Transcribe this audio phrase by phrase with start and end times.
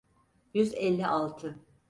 [0.53, 1.59] Yüz elli altı.